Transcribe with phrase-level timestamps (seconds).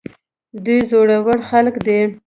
[0.63, 1.99] دوی زړه ور خلک دي.